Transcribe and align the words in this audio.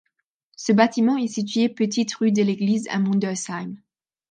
Ce 0.55 0.71
bâtiment 0.71 1.15
est 1.15 1.27
situé 1.27 1.69
petite 1.69 2.15
rue 2.15 2.31
de 2.31 2.41
l'Église 2.41 2.87
à 2.89 2.97
Mundolsheim. 2.97 3.75